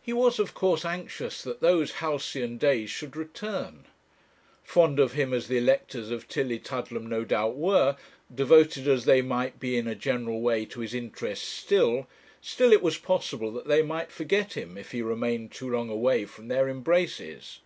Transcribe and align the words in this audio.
He 0.00 0.12
was 0.12 0.38
of 0.38 0.54
course 0.54 0.84
anxious 0.84 1.42
that 1.42 1.60
those 1.60 1.94
halcyon 1.94 2.56
days 2.56 2.88
should 2.88 3.16
return. 3.16 3.84
Fond 4.62 5.00
of 5.00 5.14
him 5.14 5.34
as 5.34 5.48
the 5.48 5.58
electors 5.58 6.12
of 6.12 6.28
Tillietudlem 6.28 7.08
no 7.08 7.24
doubt 7.24 7.56
were, 7.56 7.96
devoted 8.32 8.86
as 8.86 9.06
they 9.06 9.22
might 9.22 9.58
be 9.58 9.76
in 9.76 9.88
a 9.88 9.96
general 9.96 10.40
way 10.40 10.66
to 10.66 10.78
his 10.78 10.94
interests 10.94 11.48
still, 11.48 12.06
still 12.40 12.72
it 12.72 12.80
was 12.80 12.96
possible 12.96 13.50
that 13.50 13.66
they 13.66 13.82
might 13.82 14.12
forget 14.12 14.52
him, 14.52 14.78
if 14.78 14.92
he 14.92 15.02
remained 15.02 15.50
too 15.50 15.68
long 15.68 15.90
away 15.90 16.26
from 16.26 16.46
their 16.46 16.68
embraces. 16.68 17.58